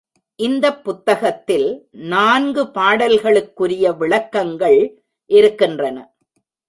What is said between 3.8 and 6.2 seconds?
விளக்கங்கள் இருக்கின்றன.